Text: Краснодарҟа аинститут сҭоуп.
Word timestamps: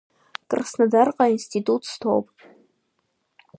Краснодарҟа 0.49 1.23
аинститут 1.27 1.81
сҭоуп. 1.91 2.27